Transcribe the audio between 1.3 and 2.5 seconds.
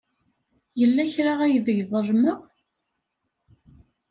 aydeg ḍelmeɣ?